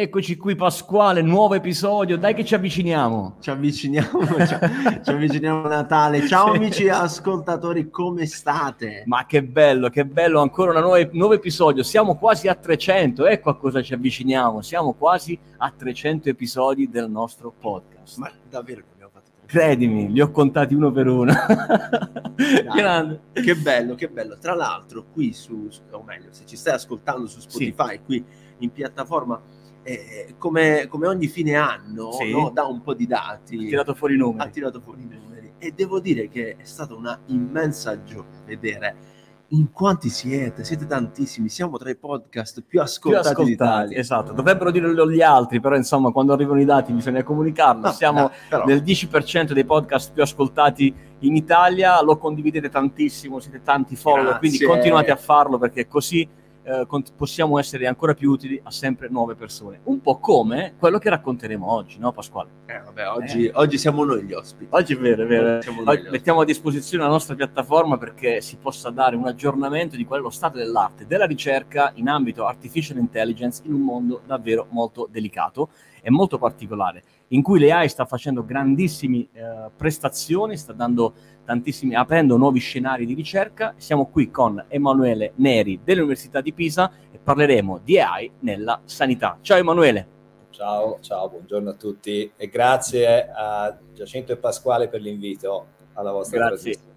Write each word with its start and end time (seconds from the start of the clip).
Eccoci 0.00 0.38
qui 0.38 0.54
Pasquale, 0.54 1.20
nuovo 1.20 1.52
episodio, 1.52 2.16
dai 2.16 2.32
che 2.32 2.42
ci 2.42 2.54
avviciniamo. 2.54 3.36
Ci 3.38 3.50
avviciniamo, 3.50 4.24
ci, 4.46 4.56
ci 5.04 5.10
avviciniamo 5.10 5.64
a 5.64 5.68
Natale. 5.68 6.26
Ciao 6.26 6.52
sì. 6.52 6.56
amici 6.56 6.88
ascoltatori, 6.88 7.90
come 7.90 8.24
state? 8.24 9.02
Ma 9.04 9.26
che 9.26 9.44
bello, 9.44 9.90
che 9.90 10.06
bello, 10.06 10.40
ancora 10.40 10.72
un 10.72 10.80
nuovo, 10.80 11.06
nuovo 11.12 11.34
episodio, 11.34 11.82
siamo 11.82 12.16
quasi 12.16 12.48
a 12.48 12.54
300, 12.54 13.26
ecco 13.26 13.50
a 13.50 13.58
cosa 13.58 13.82
ci 13.82 13.92
avviciniamo, 13.92 14.62
siamo 14.62 14.94
quasi 14.94 15.38
a 15.58 15.70
300 15.70 16.30
episodi 16.30 16.88
del 16.88 17.10
nostro 17.10 17.52
podcast. 17.60 18.16
Ma 18.16 18.30
davvero 18.48 18.82
abbiamo 18.94 19.10
fatto 19.12 19.32
300? 19.44 19.48
Credimi, 19.48 20.10
li 20.10 20.22
ho 20.22 20.30
contati 20.30 20.72
uno 20.72 20.90
per 20.90 21.08
uno. 21.08 21.34
Grande. 22.74 23.20
Che 23.34 23.54
bello, 23.54 23.94
che 23.96 24.08
bello. 24.08 24.38
Tra 24.38 24.54
l'altro 24.54 25.04
qui 25.12 25.34
su, 25.34 25.68
o 25.90 26.02
meglio, 26.02 26.28
se 26.30 26.46
ci 26.46 26.56
stai 26.56 26.72
ascoltando 26.72 27.26
su 27.26 27.40
Spotify, 27.40 27.96
sì. 27.96 28.00
qui 28.02 28.24
in 28.60 28.72
piattaforma 28.72 29.58
eh, 29.82 30.34
come, 30.38 30.86
come, 30.88 31.06
ogni 31.06 31.26
fine 31.26 31.54
anno 31.54 32.12
sì. 32.12 32.30
no, 32.30 32.50
dà 32.50 32.64
un 32.64 32.82
po' 32.82 32.94
di 32.94 33.06
dati. 33.06 33.56
Ha 33.56 33.68
tirato 33.68 33.94
fuori 33.94 34.14
i 34.14 34.18
numeri. 34.18 34.48
Ha 34.48 34.50
tirato 34.50 34.80
fuori 34.80 35.02
i 35.02 35.08
numeri. 35.08 35.52
E 35.58 35.72
devo 35.72 36.00
dire 36.00 36.28
che 36.28 36.56
è 36.56 36.64
stata 36.64 36.94
una 36.94 37.18
immensa 37.26 38.02
gioia 38.02 38.42
vedere 38.44 38.96
in 39.52 39.72
quanti 39.72 40.08
siete? 40.10 40.64
Siete 40.64 40.86
tantissimi, 40.86 41.48
siamo 41.48 41.76
tra 41.76 41.90
i 41.90 41.96
podcast 41.96 42.62
più 42.66 42.80
ascoltati, 42.80 43.34
più 43.34 43.42
ascoltati. 43.42 43.94
Esatto, 43.96 44.32
dovrebbero 44.32 44.70
dirlo 44.70 45.10
gli 45.10 45.22
altri, 45.22 45.60
però 45.60 45.74
insomma 45.76 46.12
quando 46.12 46.32
arrivano 46.32 46.60
i 46.60 46.64
dati 46.64 46.92
bisogna 46.92 47.22
comunicarlo. 47.22 47.86
No, 47.86 47.92
siamo 47.92 48.20
no, 48.20 48.30
però... 48.48 48.64
nel 48.64 48.82
10% 48.82 49.52
dei 49.52 49.64
podcast 49.64 50.12
più 50.12 50.22
ascoltati 50.22 50.94
in 51.20 51.34
Italia, 51.34 52.00
lo 52.02 52.16
condividete 52.16 52.68
tantissimo, 52.68 53.40
siete 53.40 53.62
tanti 53.62 53.96
follower, 53.96 54.38
quindi 54.38 54.62
continuate 54.62 55.10
a 55.10 55.16
farlo 55.16 55.58
perché 55.58 55.88
così 55.88 56.28
eh, 56.70 56.86
possiamo 57.16 57.58
essere 57.58 57.86
ancora 57.86 58.14
più 58.14 58.30
utili 58.30 58.60
a 58.62 58.70
sempre 58.70 59.08
nuove 59.08 59.34
persone. 59.34 59.80
Un 59.84 60.00
po' 60.00 60.18
come 60.18 60.74
quello 60.78 60.98
che 60.98 61.10
racconteremo 61.10 61.70
oggi, 61.70 61.98
no 61.98 62.12
Pasquale? 62.12 62.50
Eh, 62.66 62.78
vabbè, 62.78 63.08
oggi, 63.08 63.46
eh. 63.46 63.52
oggi 63.54 63.78
siamo 63.78 64.04
noi 64.04 64.22
gli 64.22 64.32
ospiti. 64.32 64.68
Oggi 64.70 64.94
è 64.94 64.98
vero, 64.98 65.24
è 65.24 65.26
vero. 65.26 65.60
Oggi 65.84 66.08
mettiamo 66.10 66.42
a 66.42 66.44
disposizione 66.44 67.02
la 67.02 67.10
nostra 67.10 67.34
piattaforma 67.34 67.98
perché 67.98 68.40
si 68.40 68.56
possa 68.56 68.90
dare 68.90 69.16
un 69.16 69.26
aggiornamento 69.26 69.96
di 69.96 70.04
quello 70.04 70.30
stato 70.30 70.58
dell'arte, 70.58 71.06
della 71.06 71.26
ricerca 71.26 71.92
in 71.96 72.08
ambito 72.08 72.46
artificial 72.46 72.98
intelligence 72.98 73.62
in 73.64 73.72
un 73.72 73.80
mondo 73.80 74.22
davvero 74.24 74.66
molto 74.70 75.08
delicato 75.10 75.70
e 76.02 76.10
molto 76.10 76.38
particolare, 76.38 77.02
in 77.32 77.42
cui 77.42 77.60
l'AI 77.60 77.88
sta 77.88 78.06
facendo 78.06 78.44
grandissime 78.44 79.28
eh, 79.32 79.70
prestazioni, 79.76 80.56
sta 80.56 80.72
dando 80.72 81.14
tantissimi, 81.44 81.94
aprendo 81.94 82.36
nuovi 82.36 82.58
scenari 82.60 83.06
di 83.06 83.14
ricerca. 83.14 83.74
Siamo 83.76 84.06
qui 84.06 84.30
con 84.30 84.64
Emanuele 84.68 85.32
Neri 85.36 85.80
dell'Università 85.82 86.40
di 86.40 86.52
Pisa 86.52 86.90
e 87.10 87.18
parleremo 87.18 87.80
di 87.82 87.98
AI 88.00 88.30
nella 88.40 88.80
sanità. 88.84 89.38
Ciao 89.40 89.58
Emanuele. 89.58 90.18
Ciao, 90.50 90.98
ciao, 91.00 91.28
buongiorno 91.28 91.70
a 91.70 91.74
tutti 91.74 92.30
e 92.36 92.48
grazie 92.48 93.30
a 93.32 93.78
Giacinto 93.94 94.32
e 94.32 94.36
Pasquale 94.36 94.88
per 94.88 95.00
l'invito 95.00 95.68
alla 95.94 96.12
vostra 96.12 96.48
grazie. 96.48 96.89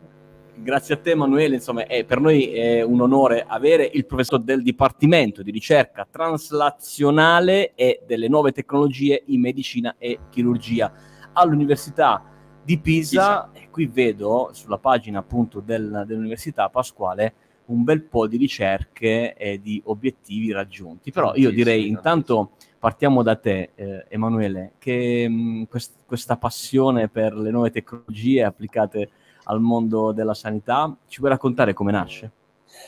Grazie 0.63 0.95
a 0.95 0.97
te 0.97 1.11
Emanuele, 1.11 1.55
insomma 1.55 1.85
è, 1.85 2.05
per 2.05 2.21
noi 2.21 2.53
è 2.53 2.81
un 2.81 3.01
onore 3.01 3.43
avere 3.45 3.83
il 3.83 4.05
professore 4.05 4.45
del 4.45 4.63
Dipartimento 4.63 5.43
di 5.43 5.51
Ricerca 5.51 6.07
Translazionale 6.09 7.73
e 7.75 8.01
delle 8.07 8.29
Nuove 8.29 8.53
Tecnologie 8.53 9.23
in 9.25 9.41
Medicina 9.41 9.95
e 9.97 10.19
Chirurgia 10.29 10.89
all'Università 11.33 12.23
di 12.63 12.79
Pisa. 12.79 13.49
Pisa. 13.51 13.61
E 13.65 13.69
qui 13.71 13.87
vedo 13.87 14.51
sulla 14.53 14.77
pagina 14.77 15.19
appunto 15.19 15.59
del, 15.59 16.05
dell'Università 16.07 16.69
Pasquale 16.69 17.33
un 17.65 17.83
bel 17.83 18.03
po' 18.03 18.25
di 18.27 18.37
ricerche 18.37 19.33
e 19.33 19.59
di 19.61 19.81
obiettivi 19.85 20.53
raggiunti. 20.53 21.11
Però 21.11 21.35
io 21.35 21.51
direi 21.51 21.89
intanto 21.89 22.51
partiamo 22.79 23.21
da 23.21 23.35
te, 23.35 23.71
eh, 23.75 24.05
Emanuele, 24.07 24.75
che 24.77 25.27
mh, 25.27 25.33
mm, 25.33 25.63
quest- 25.63 26.05
questa 26.05 26.37
passione 26.37 27.09
per 27.09 27.35
le 27.35 27.51
nuove 27.51 27.69
tecnologie 27.69 28.43
applicate 28.43 29.09
al 29.45 29.59
mondo 29.59 30.11
della 30.11 30.33
sanità, 30.33 30.95
ci 31.07 31.19
vuoi 31.19 31.31
raccontare 31.31 31.73
come 31.73 31.91
nasce? 31.91 32.31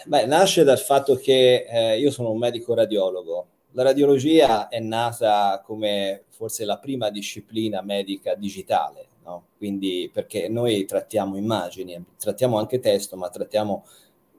Beh, 0.05 0.25
nasce 0.25 0.63
dal 0.63 0.79
fatto 0.79 1.15
che 1.15 1.65
eh, 1.67 1.99
io 1.99 2.11
sono 2.11 2.31
un 2.31 2.37
medico 2.37 2.73
radiologo. 2.73 3.47
La 3.71 3.83
radiologia 3.83 4.67
è 4.67 4.79
nata 4.79 5.61
come 5.65 6.23
forse 6.29 6.65
la 6.65 6.77
prima 6.77 7.09
disciplina 7.09 7.81
medica 7.81 8.35
digitale, 8.35 9.07
no? 9.23 9.47
Quindi 9.57 10.09
perché 10.11 10.47
noi 10.47 10.85
trattiamo 10.85 11.37
immagini, 11.37 12.01
trattiamo 12.17 12.57
anche 12.57 12.79
testo, 12.79 13.17
ma 13.17 13.29
trattiamo 13.29 13.85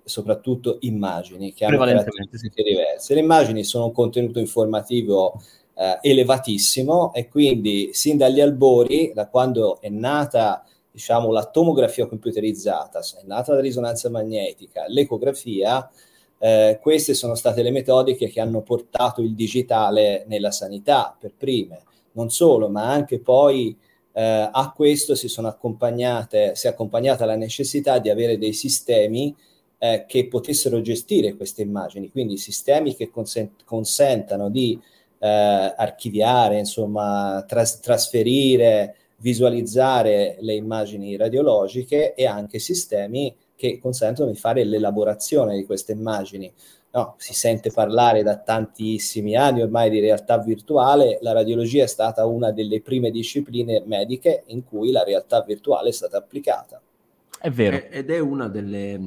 soprattutto 0.05 0.79
immagini 0.81 1.53
che 1.53 1.65
hanno 1.65 1.79
caratteristiche 1.79 2.63
diverse. 2.63 3.15
Le 3.15 3.21
immagini 3.21 3.65
sono 3.65 3.87
un 3.87 3.93
contenuto 3.93 4.39
informativo 4.39 5.41
eh, 5.75 5.99
elevatissimo 6.01 7.13
e 7.13 7.29
quindi 7.29 7.91
sin 7.93 8.17
dagli 8.17 8.41
albori, 8.41 9.13
da 9.15 9.29
quando 9.29 9.81
è 9.81 9.89
nata 9.89 10.65
diciamo, 10.97 11.31
la 11.31 11.45
tomografia 11.45 12.07
computerizzata, 12.07 13.01
è 13.01 13.27
nata 13.27 13.53
la 13.53 13.61
risonanza 13.61 14.09
magnetica, 14.09 14.87
l'ecografia, 14.89 15.87
eh, 16.39 16.79
queste 16.81 17.13
sono 17.13 17.35
state 17.35 17.61
le 17.61 17.71
metodiche 17.71 18.31
che 18.31 18.41
hanno 18.41 18.63
portato 18.63 19.21
il 19.21 19.35
digitale 19.35 20.25
nella 20.27 20.51
sanità 20.51 21.15
per 21.19 21.35
prime. 21.37 21.83
Non 22.13 22.31
solo, 22.31 22.71
ma 22.71 22.91
anche 22.91 23.19
poi 23.19 23.77
eh, 24.15 24.49
a 24.51 24.73
questo 24.75 25.15
si, 25.15 25.29
sono 25.29 25.49
accompagnate, 25.49 26.55
si 26.55 26.67
è 26.67 26.71
accompagnata 26.71 27.27
la 27.27 27.37
necessità 27.37 27.99
di 27.99 28.09
avere 28.09 28.39
dei 28.39 28.55
sistemi 28.55 29.37
eh, 29.77 30.07
che 30.09 30.29
potessero 30.29 30.81
gestire 30.81 31.37
queste 31.37 31.61
immagini, 31.61 32.11
quindi 32.11 32.39
sistemi 32.39 32.97
che 32.97 33.11
consent- 33.11 33.65
consentano 33.67 34.49
di 34.49 34.81
eh, 35.19 35.29
archiviare, 35.29 36.59
insomma, 36.59 37.45
tras- 37.47 37.81
trasferire, 37.81 38.97
visualizzare 39.19 40.37
le 40.41 40.55
immagini 40.55 41.17
radiologiche 41.17 42.15
e 42.15 42.27
anche 42.27 42.59
sistemi 42.59 43.35
che 43.55 43.79
consentono 43.79 44.31
di 44.31 44.37
fare 44.37 44.65
l'elaborazione 44.65 45.57
di 45.57 45.65
queste 45.65 45.93
immagini 45.93 46.53
no, 46.97 47.15
si 47.19 47.35
sente 47.35 47.71
parlare 47.71 48.23
da 48.23 48.39
tantissimi 48.39 49.37
anni 49.37 49.61
ormai 49.61 49.91
di 49.91 50.01
realtà 50.01 50.39
virtuale, 50.39 51.19
la 51.21 51.33
radiologia 51.33 51.85
è 51.85 51.87
stata 51.87 52.25
una 52.25 52.51
delle 52.53 52.81
prime 52.81 53.11
discipline 53.11 53.83
mediche 53.87 54.45
in 54.47 54.65
cui 54.65 54.91
la 54.91 55.05
realtà 55.05 55.43
virtuale 55.43 55.91
è 55.91 55.93
stata 55.93 56.17
applicata. 56.17 56.81
È 57.39 57.51
vero. 57.51 57.85
Ed 57.91 58.11
è 58.11 58.19
una 58.19 58.49
delle 58.49 58.99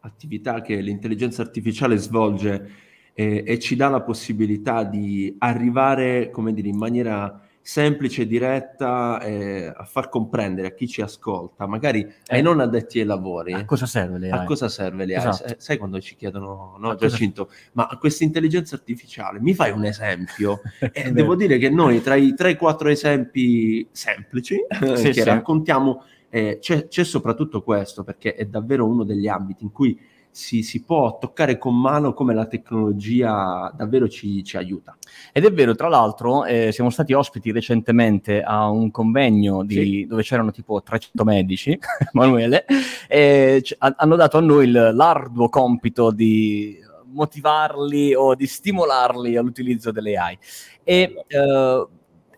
attività 0.00 0.60
che 0.62 0.80
l'intelligenza 0.80 1.42
artificiale 1.42 1.96
svolge 1.96 2.70
eh, 3.14 3.44
e 3.46 3.58
ci 3.60 3.76
dà 3.76 3.88
la 3.88 4.02
possibilità 4.02 4.82
di 4.82 5.36
arrivare, 5.38 6.30
come 6.30 6.52
dire, 6.52 6.68
in 6.68 6.76
maniera 6.76 7.47
semplice, 7.68 8.26
diretta, 8.26 9.20
eh, 9.20 9.66
a 9.66 9.84
far 9.84 10.08
comprendere 10.08 10.68
a 10.68 10.70
chi 10.70 10.88
ci 10.88 11.02
ascolta, 11.02 11.66
magari 11.66 12.00
eh, 12.00 12.36
ai 12.36 12.40
non 12.40 12.60
addetti 12.60 12.98
ai 12.98 13.04
lavori. 13.04 13.52
A 13.52 13.66
cosa 13.66 13.84
serve 13.84 14.16
le 14.16 14.30
AI? 14.30 14.38
A 14.38 14.44
cosa 14.44 14.70
serve 14.70 15.04
le 15.04 15.16
AI? 15.16 15.28
Esatto. 15.28 15.54
Sai 15.58 15.76
quando 15.76 16.00
ci 16.00 16.16
chiedono, 16.16 16.76
no, 16.78 16.94
Giacinto, 16.94 17.44
cosa... 17.44 17.58
ma 17.72 17.86
questa 18.00 18.24
intelligenza 18.24 18.74
artificiale, 18.74 19.38
mi 19.38 19.52
fai 19.52 19.72
un 19.72 19.84
esempio? 19.84 20.62
e 20.80 21.12
devo 21.12 21.34
dire 21.34 21.58
che 21.58 21.68
noi 21.68 22.00
tra 22.00 22.14
i 22.14 22.32
3-4 22.32 22.88
esempi 22.88 23.86
semplici 23.92 24.56
sì, 24.94 25.02
che 25.02 25.12
sì. 25.12 25.22
raccontiamo, 25.22 26.04
eh, 26.30 26.56
c'è, 26.62 26.88
c'è 26.88 27.04
soprattutto 27.04 27.62
questo, 27.62 28.02
perché 28.02 28.34
è 28.34 28.46
davvero 28.46 28.86
uno 28.86 29.04
degli 29.04 29.28
ambiti 29.28 29.64
in 29.64 29.72
cui 29.72 30.00
si, 30.38 30.62
si, 30.62 30.84
può 30.84 31.18
toccare 31.18 31.58
con 31.58 31.78
mano 31.78 32.14
come 32.14 32.32
la 32.32 32.46
tecnologia 32.46 33.72
davvero 33.76 34.08
ci, 34.08 34.44
ci 34.44 34.56
aiuta. 34.56 34.96
Ed 35.32 35.44
è 35.44 35.52
vero, 35.52 35.74
tra 35.74 35.88
l'altro, 35.88 36.44
eh, 36.44 36.70
siamo 36.70 36.90
stati 36.90 37.12
ospiti 37.12 37.50
recentemente 37.50 38.40
a 38.40 38.70
un 38.70 38.92
convegno 38.92 39.64
di, 39.64 39.74
sì. 39.74 40.06
dove 40.06 40.22
c'erano 40.22 40.52
tipo 40.52 40.80
300 40.80 41.24
medici, 41.24 41.76
Emanuele, 42.14 42.64
e 43.08 43.60
c- 43.64 43.74
hanno 43.78 44.14
dato 44.14 44.38
a 44.38 44.40
noi 44.40 44.66
il, 44.68 44.90
l'arduo 44.94 45.48
compito 45.48 46.12
di 46.12 46.78
motivarli 47.06 48.14
o 48.14 48.36
di 48.36 48.46
stimolarli 48.46 49.36
all'utilizzo 49.36 49.90
delle 49.90 50.16
AI. 50.16 50.38
E 50.84 51.24
eh, 51.26 51.88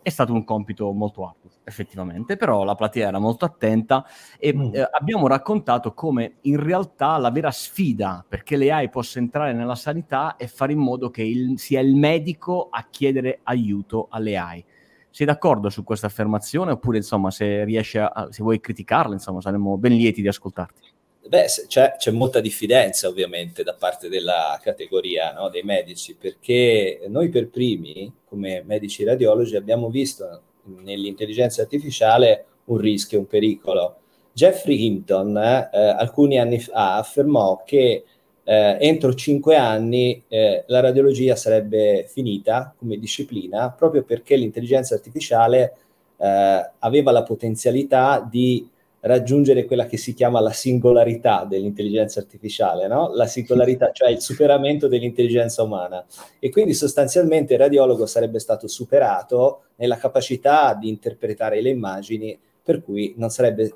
è 0.01 0.09
stato 0.09 0.33
un 0.33 0.45
compito 0.45 0.91
molto 0.93 1.27
arduo 1.27 1.40
effettivamente, 1.65 2.37
però 2.37 2.65
la 2.65 2.75
platea 2.75 3.09
era 3.09 3.19
molto 3.19 3.45
attenta 3.45 4.07
e 4.39 4.55
mm. 4.55 4.75
eh, 4.75 4.89
abbiamo 4.91 5.27
raccontato 5.27 5.93
come 5.95 6.35
in 6.43 6.63
realtà 6.63 7.17
la 7.19 7.31
vera 7.31 7.51
sfida 7.51 8.25
perché 8.27 8.57
le 8.57 8.71
AI 8.71 8.89
possa 8.89 9.19
entrare 9.19 9.53
nella 9.53 9.75
sanità 9.75 10.37
è 10.37 10.47
fare 10.47 10.73
in 10.73 10.79
modo 10.79 11.11
che 11.11 11.23
il, 11.23 11.59
sia 11.59 11.81
il 11.81 11.95
medico 11.95 12.69
a 12.71 12.87
chiedere 12.91 13.41
aiuto 13.45 14.09
alle 14.11 14.37
AI. 14.37 14.65
Sei 15.11 15.27
d'accordo 15.27 15.71
su 15.71 15.83
questa 15.83 16.07
affermazione 16.07 16.73
oppure 16.73 16.99
insomma 16.99 17.31
se 17.31 17.65
riesci 17.65 17.99
a, 17.99 18.29
se 18.31 18.43
vuoi 18.43 18.61
criticarla 18.61 19.13
insomma 19.13 19.41
saremmo 19.41 19.77
ben 19.77 19.93
lieti 19.93 20.23
di 20.23 20.29
ascoltarti. 20.29 20.89
Beh, 21.31 21.47
c'è, 21.69 21.95
c'è, 21.97 22.11
molta 22.11 22.41
diffidenza 22.41 23.07
ovviamente 23.07 23.63
da 23.63 23.75
parte 23.75 24.09
della 24.09 24.59
categoria 24.61 25.33
no, 25.33 25.49
dei 25.49 25.63
medici, 25.63 26.17
perché 26.17 27.05
noi 27.09 27.29
per 27.29 27.49
primi, 27.51 28.13
come 28.25 28.65
medici 28.65 29.05
radiologi, 29.05 29.55
abbiamo 29.55 29.91
visto 29.91 30.43
nell'intelligenza 30.65 31.63
artificiale 31.63 32.47
un 32.65 32.79
rischio, 32.79 33.19
un 33.19 33.27
pericolo. 33.27 33.97
Jeffrey 34.33 34.85
Hinton 34.85 35.37
eh, 35.37 35.69
alcuni 35.73 36.39
anni 36.39 36.61
fa 36.61 36.97
affermò 36.97 37.63
che 37.65 38.05
eh, 38.45 38.77
entro 38.81 39.15
cinque 39.15 39.57
anni 39.57 40.23
eh, 40.29 40.65
la 40.67 40.81
radiologia 40.81 41.37
sarebbe 41.37 42.07
finita 42.09 42.75
come 42.77 42.99
disciplina 42.99 43.71
proprio 43.71 44.03
perché 44.03 44.37
l'intelligenza 44.37 44.95
artificiale 44.95 45.77
eh, 46.17 46.71
aveva 46.79 47.11
la 47.11 47.23
potenzialità 47.23 48.27
di 48.29 48.69
raggiungere 49.01 49.65
quella 49.65 49.87
che 49.87 49.97
si 49.97 50.13
chiama 50.15 50.41
la 50.41 50.53
singolarità 50.53 51.45
dell'intelligenza 51.49 52.21
artificiale, 52.21 52.87
no? 52.87 53.13
la 53.15 53.27
singolarità, 53.27 53.91
cioè 53.95 54.11
il 54.11 54.21
superamento 54.21 54.89
dell'intelligenza 54.89 55.63
umana. 55.63 56.05
E 56.39 56.51
quindi 56.51 56.75
sostanzialmente 56.75 57.55
il 57.55 57.59
radiologo 57.59 58.07
sarebbe 58.07 58.39
stato 58.39 58.69
superato 58.69 59.63
nella 59.77 59.97
capacità 59.97 60.75
di 60.75 60.89
interpretare 60.89 61.61
le 61.61 61.71
immagini, 61.71 62.39
per 62.63 62.83
cui 62.83 63.15
non 63.17 63.31
sarebbe 63.31 63.75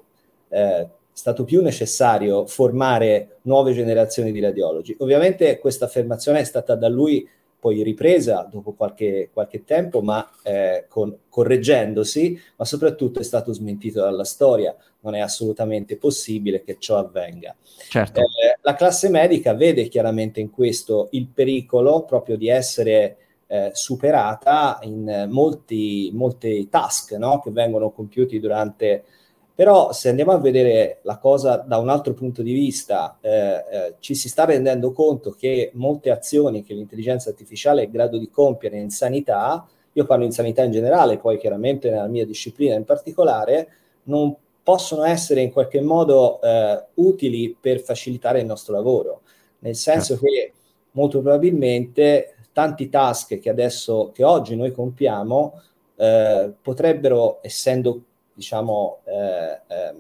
eh, 0.49 0.89
stato 1.13 1.45
più 1.45 1.63
necessario 1.63 2.45
formare 2.47 3.39
nuove 3.43 3.73
generazioni 3.73 4.33
di 4.33 4.41
radiologi. 4.41 4.95
Ovviamente 4.99 5.59
questa 5.59 5.87
affermazione 5.87 6.41
è 6.41 6.45
stata 6.45 6.75
da 6.75 6.89
lui 6.89 7.27
poi 7.65 7.83
ripresa 7.83 8.47
dopo 8.51 8.75
qualche, 8.75 9.31
qualche 9.33 9.65
tempo, 9.65 10.03
ma 10.03 10.31
eh, 10.43 10.85
con, 10.87 11.17
correggendosi, 11.31 12.39
ma 12.57 12.67
soprattutto 12.67 13.21
è 13.21 13.23
stato 13.23 13.55
smentito 13.55 14.03
dalla 14.03 14.25
storia. 14.25 14.77
Non 15.01 15.15
è 15.15 15.21
assolutamente 15.21 15.97
possibile 15.97 16.63
che 16.63 16.77
ciò 16.79 16.99
avvenga. 16.99 17.57
Certo. 17.89 18.21
Eh, 18.21 18.59
la 18.61 18.75
classe 18.75 19.09
medica 19.09 19.55
vede 19.55 19.89
chiaramente 19.89 20.41
in 20.41 20.51
questo 20.51 21.09
il 21.13 21.27
pericolo 21.27 22.05
proprio 22.05 22.37
di 22.37 22.49
essere 22.49 23.17
eh, 23.47 23.71
superata 23.73 24.79
in 24.83 25.29
molti, 25.31 26.11
molti 26.13 26.69
task 26.69 27.13
no? 27.13 27.41
che 27.41 27.51
vengono 27.51 27.93
compiuti 27.93 28.41
durante 28.41 29.05
però 29.55 29.93
se 29.93 30.09
andiamo 30.09 30.33
a 30.33 30.39
vedere 30.39 30.99
la 31.03 31.19
cosa 31.19 31.57
da 31.57 31.79
un 31.79 31.89
altro 31.89 32.13
punto 32.13 32.43
di 32.43 32.53
vista, 32.53 33.19
eh, 33.21 33.31
eh, 33.31 33.95
ci 34.01 34.17
si 34.17 34.29
sta 34.29 34.45
rendendo 34.45 34.91
conto 34.93 35.31
che 35.31 35.71
molte 35.75 36.11
azioni 36.11 36.65
che 36.65 36.75
l'intelligenza 36.75 37.31
artificiale 37.31 37.83
è 37.83 37.85
in 37.85 37.93
grado 37.93 38.19
di 38.19 38.31
compiere 38.31 38.79
in 38.79 38.91
sanità, 38.91 39.65
io 39.93 40.05
parlo 40.07 40.25
in 40.25 40.33
sanità 40.33 40.65
in 40.65 40.73
generale, 40.73 41.19
poi 41.19 41.39
chiaramente 41.39 41.89
nella 41.89 42.09
mia 42.09 42.27
disciplina 42.27 42.75
in 42.75 42.85
particolare, 42.85 43.69
non 44.05 44.35
possono 44.61 45.05
essere 45.05 45.41
in 45.41 45.53
qualche 45.53 45.81
modo 45.81 46.41
eh, 46.41 46.87
utili 46.95 47.57
per 47.59 47.79
facilitare 47.79 48.41
il 48.41 48.47
nostro 48.47 48.75
lavoro, 48.75 49.21
nel 49.61 49.77
senso 49.77 50.15
certo. 50.15 50.25
che 50.25 50.53
molto 50.93 51.21
probabilmente 51.21 52.35
tanti 52.53 52.89
task 52.89 53.39
che 53.39 53.51
adesso, 53.51 54.11
che 54.13 54.25
oggi 54.25 54.57
noi 54.57 54.73
compiamo, 54.73 55.63
eh, 55.97 56.53
potrebbero, 56.61 57.39
essendo 57.41 58.03
diciamo, 58.35 59.01
eh, 59.05 59.61
eh, 59.67 59.95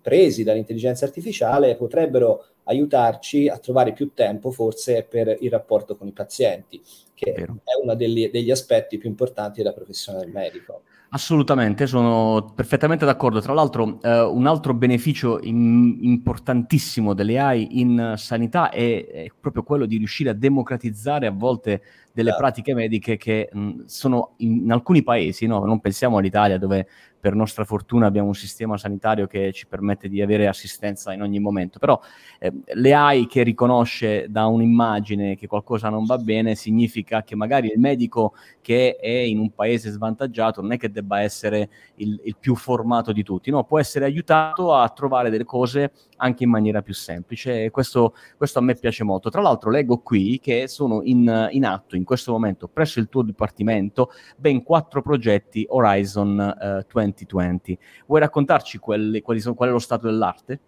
presi 0.00 0.44
dall'intelligenza 0.44 1.04
artificiale 1.04 1.76
potrebbero 1.76 2.44
aiutarci 2.68 3.48
a 3.48 3.58
trovare 3.58 3.92
più 3.92 4.12
tempo 4.14 4.50
forse 4.50 5.06
per 5.08 5.36
il 5.40 5.50
rapporto 5.50 5.96
con 5.96 6.06
i 6.06 6.12
pazienti, 6.12 6.80
che 7.14 7.32
Vero. 7.32 7.56
è 7.64 7.82
uno 7.82 7.94
degli, 7.94 8.30
degli 8.30 8.50
aspetti 8.50 8.98
più 8.98 9.08
importanti 9.08 9.58
della 9.58 9.72
professione 9.72 10.20
del 10.20 10.30
medico. 10.30 10.82
Assolutamente, 11.10 11.86
sono 11.86 12.52
perfettamente 12.54 13.06
d'accordo. 13.06 13.40
Tra 13.40 13.54
l'altro, 13.54 13.98
eh, 14.02 14.20
un 14.20 14.46
altro 14.46 14.74
beneficio 14.74 15.40
in, 15.40 15.96
importantissimo 16.02 17.14
delle 17.14 17.38
AI 17.38 17.80
in 17.80 18.12
sanità 18.16 18.68
è, 18.68 19.06
è, 19.06 19.26
proprio 19.40 19.62
quello 19.62 19.86
di 19.86 19.96
riuscire 19.96 20.28
a 20.28 20.34
democratizzare 20.34 21.26
a 21.26 21.30
volte 21.30 21.80
delle 22.12 22.28
certo. 22.28 22.44
pratiche 22.44 22.74
mediche 22.74 23.16
che 23.16 23.48
mh, 23.50 23.84
sono 23.86 24.34
in, 24.38 24.64
in, 24.64 24.72
alcuni 24.72 25.02
paesi, 25.02 25.46
no? 25.46 25.64
non 25.64 25.80
pensiamo 25.80 26.18
all'Italia 26.18 26.58
dove 26.58 26.86
per 27.18 27.34
nostra 27.34 27.64
fortuna 27.64 28.06
abbiamo 28.06 28.28
un 28.28 28.34
sistema 28.34 28.76
sanitario 28.76 29.26
che 29.26 29.50
ci 29.52 29.66
permette 29.66 30.08
di 30.08 30.20
avere 30.20 30.46
assistenza 30.46 31.14
in 31.14 31.22
ogni 31.22 31.38
momento, 31.38 31.78
però 31.78 31.98
eh, 32.38 32.52
le 32.64 32.92
AI 32.92 33.26
che 33.26 33.42
riconosce 33.42 34.26
da 34.28 34.46
un'immagine 34.46 35.36
che 35.36 35.46
qualcosa 35.46 35.88
non 35.88 36.04
va 36.04 36.18
bene 36.18 36.54
significa 36.54 37.22
che 37.22 37.34
magari 37.34 37.68
il 37.68 37.78
medico 37.78 38.34
che 38.60 38.96
è 38.96 39.08
in 39.08 39.38
un 39.38 39.50
paese 39.50 39.90
svantaggiato 39.90 40.60
non 40.60 40.72
è 40.72 40.76
che 40.76 40.90
debba 40.90 41.20
essere 41.20 41.68
il, 41.96 42.20
il 42.24 42.36
più 42.38 42.54
formato 42.54 43.12
di 43.12 43.22
tutti, 43.22 43.50
no, 43.50 43.64
può 43.64 43.78
essere 43.78 44.04
aiutato 44.04 44.74
a 44.74 44.88
trovare 44.88 45.30
delle 45.30 45.44
cose 45.44 45.92
anche 46.16 46.44
in 46.44 46.50
maniera 46.50 46.82
più 46.82 46.94
semplice 46.94 47.64
e 47.64 47.70
questo, 47.70 48.14
questo 48.36 48.58
a 48.58 48.62
me 48.62 48.74
piace 48.74 49.04
molto. 49.04 49.30
Tra 49.30 49.40
l'altro 49.40 49.70
leggo 49.70 49.98
qui 49.98 50.38
che 50.40 50.68
sono 50.68 51.02
in, 51.02 51.48
in 51.50 51.64
atto 51.64 51.96
in 51.96 52.04
questo 52.04 52.32
momento 52.32 52.68
presso 52.68 52.98
il 52.98 53.08
tuo 53.08 53.22
dipartimento 53.22 54.10
ben 54.36 54.62
quattro 54.62 55.02
progetti 55.02 55.64
Horizon 55.68 56.40
eh, 56.40 56.86
2020. 56.90 57.78
Vuoi 58.06 58.20
raccontarci 58.20 58.78
quelli, 58.78 59.20
quali 59.20 59.40
sono, 59.40 59.54
qual 59.54 59.68
è 59.68 59.72
lo 59.72 59.78
stato 59.78 60.06
dell'arte? 60.06 60.60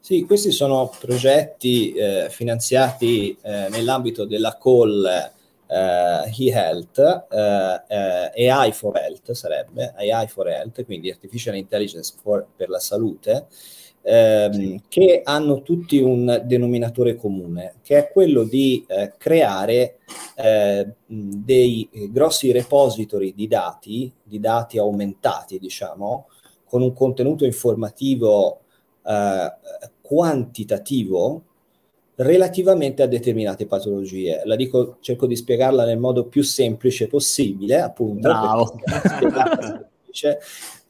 Sì, 0.00 0.24
questi 0.24 0.50
sono 0.52 0.90
progetti 0.98 1.92
eh, 1.92 2.28
finanziati 2.30 3.36
eh, 3.42 3.68
nell'ambito 3.68 4.24
della 4.24 4.56
call 4.58 5.04
eh, 5.68 6.32
e-health, 6.34 7.26
eh, 7.30 8.48
AI 8.48 8.72
for 8.72 8.96
health 8.96 9.32
sarebbe, 9.32 9.92
AI 9.96 10.26
for 10.26 10.48
health, 10.48 10.84
quindi 10.84 11.10
Artificial 11.10 11.56
Intelligence 11.56 12.14
for, 12.20 12.46
per 12.56 12.70
la 12.70 12.78
salute, 12.78 13.46
ehm, 14.02 14.82
che 14.88 15.20
hanno 15.22 15.62
tutti 15.62 15.98
un 15.98 16.42
denominatore 16.44 17.16
comune, 17.16 17.74
che 17.82 17.98
è 17.98 18.10
quello 18.10 18.44
di 18.44 18.84
eh, 18.88 19.12
creare 19.18 19.98
eh, 20.36 20.88
dei 21.06 21.88
grossi 22.10 22.50
repository 22.50 23.34
di 23.34 23.46
dati, 23.46 24.10
di 24.22 24.40
dati 24.40 24.78
aumentati, 24.78 25.58
diciamo, 25.58 26.28
con 26.64 26.82
un 26.82 26.92
contenuto 26.92 27.44
informativo 27.44 28.60
eh, 29.08 29.88
quantitativo 30.02 31.42
relativamente 32.16 33.02
a 33.02 33.06
determinate 33.06 33.66
patologie. 33.66 34.42
La 34.44 34.56
dico, 34.56 34.96
cerco 35.00 35.26
di 35.26 35.36
spiegarla 35.36 35.84
nel 35.84 35.98
modo 35.98 36.26
più 36.26 36.42
semplice 36.42 37.06
possibile, 37.06 37.80
appunto. 37.80 38.28
Bravo. 38.28 38.80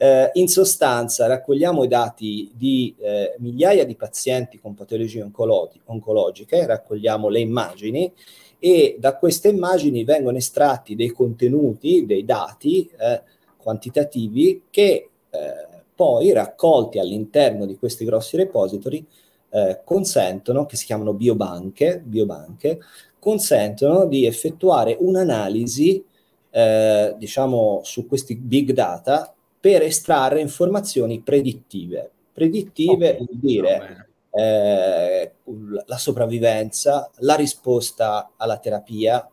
Eh, 0.00 0.30
in 0.34 0.48
sostanza 0.48 1.26
raccogliamo 1.26 1.84
i 1.84 1.88
dati 1.88 2.50
di 2.54 2.94
eh, 2.98 3.34
migliaia 3.38 3.84
di 3.84 3.96
pazienti 3.96 4.58
con 4.58 4.74
patologie 4.74 5.22
oncolo- 5.22 5.70
oncologiche, 5.86 6.64
raccogliamo 6.64 7.28
le 7.28 7.40
immagini 7.40 8.12
e 8.58 8.96
da 8.98 9.16
queste 9.16 9.48
immagini 9.48 10.04
vengono 10.04 10.36
estratti 10.36 10.94
dei 10.94 11.10
contenuti, 11.10 12.06
dei 12.06 12.24
dati 12.24 12.88
eh, 12.96 13.22
quantitativi 13.56 14.62
che 14.70 15.10
eh, 15.30 15.67
poi 15.98 16.30
raccolti 16.30 17.00
all'interno 17.00 17.66
di 17.66 17.76
questi 17.76 18.04
grossi 18.04 18.36
repository 18.36 19.04
eh, 19.50 19.80
consentono, 19.82 20.64
che 20.64 20.76
si 20.76 20.84
chiamano 20.84 21.12
biobanche, 21.12 22.00
biobanche, 22.04 22.78
consentono 23.18 24.06
di 24.06 24.24
effettuare 24.24 24.96
un'analisi 25.00 26.04
eh, 26.50 27.16
diciamo 27.18 27.80
su 27.82 28.06
questi 28.06 28.36
big 28.36 28.70
data 28.70 29.34
per 29.58 29.82
estrarre 29.82 30.40
informazioni 30.40 31.18
predittive. 31.18 32.08
Predittive 32.32 33.08
okay. 33.08 33.16
vuol 33.16 33.28
dire 33.32 34.08
eh, 34.30 35.32
la 35.84 35.98
sopravvivenza, 35.98 37.10
la 37.16 37.34
risposta 37.34 38.34
alla 38.36 38.58
terapia, 38.58 39.28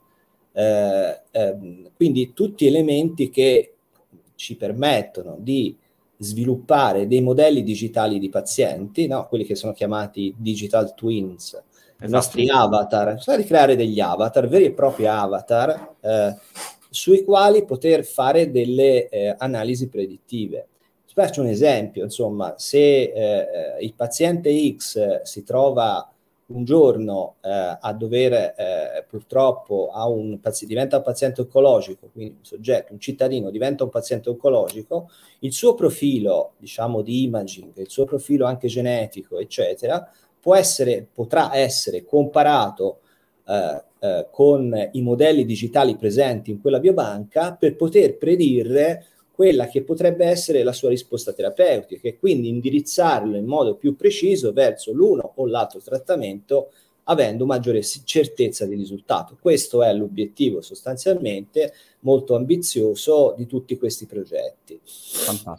eh, 0.52 1.22
ehm, 1.30 1.92
quindi 1.96 2.34
tutti 2.34 2.66
elementi 2.66 3.30
che 3.30 3.76
ci 4.34 4.56
permettono 4.56 5.36
di 5.38 5.78
sviluppare 6.18 7.08
dei 7.08 7.22
modelli 7.22 7.64
digitali 7.64 8.20
di 8.20 8.30
pazienti, 8.30 9.08
no? 9.08 9.28
quelli 9.28 9.46
che 9.46 9.56
sono 9.56 9.74
chiamati 9.74 10.34
digital 10.38 10.94
twins, 10.94 11.48
esatto. 11.54 12.06
i 12.06 12.10
nostri 12.10 12.50
avatar, 12.50 13.20
cioè 13.20 13.38
di 13.38 13.44
creare 13.44 13.76
degli 13.76 14.00
avatar, 14.00 14.48
veri 14.48 14.66
e 14.66 14.72
propri 14.72 15.06
avatar, 15.08 15.96
eh, 16.00 16.36
sui 16.90 17.24
quali 17.24 17.66
poter 17.66 18.06
fare 18.06 18.52
delle 18.52 19.10
eh, 19.10 19.36
analisi 19.38 19.90
predittive. 19.90 20.68
Faccio 21.16 21.40
un 21.40 21.48
esempio, 21.48 22.04
insomma, 22.04 22.56
se 22.58 22.78
eh, 22.78 23.14
eh 23.14 23.86
il 23.86 23.94
paziente 23.94 24.52
X 24.76 25.22
si 25.22 25.44
trova 25.44 26.15
un 26.48 26.64
giorno 26.64 27.38
eh, 27.42 27.78
a 27.80 27.94
dover, 27.94 28.34
eh, 28.34 29.06
purtroppo, 29.08 29.90
a 29.92 30.08
un, 30.08 30.40
diventa 30.62 30.98
un 30.98 31.04
paziente 31.04 31.42
oncologico, 31.42 32.10
quindi 32.12 32.36
un 32.38 32.46
soggetto, 32.46 32.94
un 32.94 33.00
cittadino 33.00 33.50
diventa 33.50 33.84
un 33.84 33.90
paziente 33.90 34.30
oncologico, 34.30 35.10
il 35.40 35.54
suo 35.54 35.74
profilo, 35.74 36.54
diciamo, 36.58 37.02
di 37.02 37.24
imaging, 37.24 37.78
il 37.78 37.90
suo 37.90 38.06
profilo 38.06 38.46
anche 38.46 38.68
genetico, 38.68 39.40
eccetera, 39.40 40.08
può 40.40 40.56
essere, 40.56 41.08
potrà 41.12 41.56
essere 41.56 42.06
comparato 42.06 43.00
eh, 43.48 43.84
eh 44.00 44.28
con 44.32 44.90
i 44.92 45.02
modelli 45.02 45.46
digitali 45.46 45.96
presenti 45.98 46.52
in 46.52 46.62
quella 46.62 46.80
biobanca 46.80 47.56
per 47.56 47.76
poter 47.76 48.18
predire 48.18 49.06
quella 49.36 49.68
che 49.68 49.84
potrebbe 49.84 50.26
essere 50.26 50.64
la 50.64 50.72
sua 50.72 50.90
risposta 50.90 51.34
terapeutica 51.34 52.08
e 52.08 52.18
quindi 52.18 52.48
indirizzarlo 52.48 53.36
in 53.36 53.46
modo 53.46 53.76
più 53.76 53.96
preciso 53.96 54.54
verso 54.54 54.94
l'uno 54.94 55.34
o 55.36 55.46
l'altro 55.46 55.80
trattamento 55.80 56.72
avendo 57.08 57.46
maggiore 57.46 57.84
certezza 57.84 58.66
di 58.66 58.76
risultato. 58.76 59.38
Questo 59.40 59.84
è 59.84 59.94
l'obiettivo 59.94 60.62
sostanzialmente 60.62 61.74
molto 62.00 62.36
ambizioso 62.36 63.34
di 63.38 63.46
tutti 63.46 63.78
questi 63.78 64.06
progetti. 64.06 64.80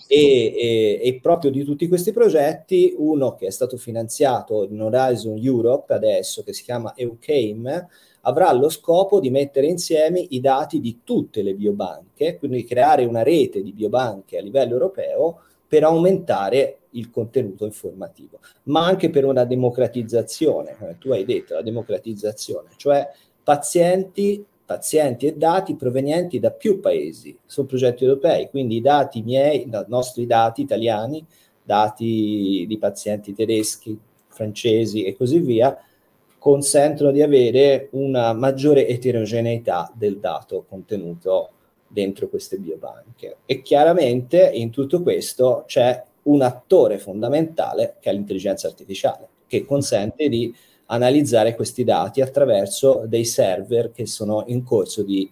E, 0.08 0.16
e, 0.16 1.00
e, 1.02 1.18
proprio 1.20 1.50
di 1.50 1.64
tutti 1.64 1.86
questi 1.88 2.12
progetti, 2.12 2.94
uno 2.96 3.34
che 3.34 3.46
è 3.46 3.50
stato 3.50 3.76
finanziato 3.76 4.64
in 4.64 4.80
Horizon 4.80 5.36
Europe 5.38 5.92
adesso, 5.92 6.42
che 6.42 6.52
si 6.52 6.62
chiama 6.62 6.94
EUCAME, 6.96 7.88
avrà 8.26 8.52
lo 8.52 8.68
scopo 8.68 9.20
di 9.20 9.30
mettere 9.30 9.66
insieme 9.66 10.18
i 10.20 10.40
dati 10.40 10.80
di 10.80 11.00
tutte 11.04 11.42
le 11.42 11.54
biobanche, 11.54 12.38
quindi 12.38 12.64
creare 12.64 13.04
una 13.04 13.22
rete 13.22 13.62
di 13.62 13.72
biobanche 13.72 14.38
a 14.38 14.42
livello 14.42 14.74
europeo 14.74 15.40
per 15.66 15.84
aumentare 15.84 16.78
il 16.90 17.10
contenuto 17.10 17.64
informativo, 17.64 18.40
ma 18.64 18.84
anche 18.84 19.10
per 19.10 19.24
una 19.24 19.44
democratizzazione, 19.44 20.76
come 20.78 20.96
tu 20.98 21.10
hai 21.10 21.24
detto, 21.24 21.54
la 21.54 21.62
democratizzazione, 21.62 22.70
cioè 22.76 23.08
pazienti, 23.42 24.44
pazienti 24.64 25.26
e 25.26 25.36
dati 25.36 25.76
provenienti 25.76 26.40
da 26.40 26.50
più 26.50 26.80
paesi, 26.80 27.36
sono 27.46 27.66
progetti 27.66 28.04
europei, 28.04 28.48
quindi 28.50 28.76
i 28.76 28.80
dati 28.80 29.22
miei, 29.22 29.62
i 29.62 29.70
nostri 29.86 30.26
dati 30.26 30.62
italiani, 30.62 31.24
dati 31.62 32.64
di 32.66 32.78
pazienti 32.78 33.34
tedeschi, 33.34 33.98
francesi 34.28 35.04
e 35.04 35.16
così 35.16 35.38
via, 35.38 35.76
consentono 36.46 37.10
di 37.10 37.22
avere 37.22 37.88
una 37.94 38.32
maggiore 38.32 38.86
eterogeneità 38.86 39.90
del 39.92 40.20
dato 40.20 40.64
contenuto 40.68 41.50
dentro 41.88 42.28
queste 42.28 42.58
biobanche. 42.58 43.38
E 43.46 43.62
chiaramente 43.62 44.48
in 44.54 44.70
tutto 44.70 45.02
questo 45.02 45.64
c'è 45.66 46.00
un 46.22 46.42
attore 46.42 46.98
fondamentale 46.98 47.96
che 47.98 48.10
è 48.10 48.12
l'intelligenza 48.12 48.68
artificiale, 48.68 49.26
che 49.48 49.64
consente 49.64 50.28
di 50.28 50.54
analizzare 50.86 51.56
questi 51.56 51.82
dati 51.82 52.20
attraverso 52.20 53.06
dei 53.08 53.24
server 53.24 53.90
che 53.90 54.06
sono 54.06 54.44
in 54.46 54.62
corso 54.62 55.02
di 55.02 55.28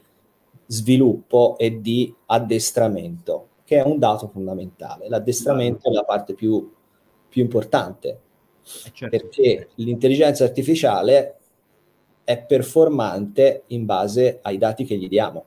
sviluppo 0.66 1.56
e 1.58 1.80
di 1.80 2.12
addestramento, 2.26 3.50
che 3.62 3.76
è 3.76 3.82
un 3.82 4.00
dato 4.00 4.26
fondamentale. 4.26 5.08
L'addestramento 5.08 5.88
è 5.88 5.92
la 5.92 6.02
parte 6.02 6.34
più, 6.34 6.72
più 7.28 7.40
importante, 7.40 8.18
certo. 8.64 9.08
perché 9.08 9.68
l'intelligenza 9.76 10.44
artificiale 10.44 11.36
è 12.24 12.42
performante 12.42 13.64
in 13.68 13.84
base 13.84 14.40
ai 14.42 14.56
dati 14.56 14.84
che 14.84 14.96
gli 14.96 15.08
diamo. 15.08 15.44